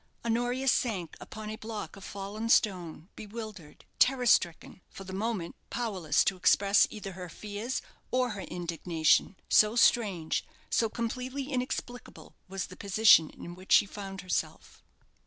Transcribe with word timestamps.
Honoria 0.25 0.67
sank 0.67 1.15
upon 1.21 1.51
a 1.51 1.57
block 1.57 1.95
of 1.95 2.03
fallen 2.03 2.49
stone, 2.49 3.09
bewildered, 3.15 3.85
terror 3.99 4.25
stricken, 4.25 4.81
for 4.89 5.03
the 5.03 5.13
moment 5.13 5.55
powerless 5.69 6.23
to 6.23 6.35
express 6.37 6.87
either 6.89 7.11
her 7.11 7.29
fears 7.29 7.83
or 8.09 8.31
her 8.31 8.41
indignation, 8.41 9.35
so 9.47 9.75
strange, 9.75 10.43
so 10.71 10.89
completely 10.89 11.51
inexplicable 11.51 12.33
was 12.49 12.65
the 12.65 12.75
position 12.75 13.29
in 13.29 13.53
which 13.53 13.73
she 13.73 13.85
found 13.85 14.21
herself. 14.21 14.81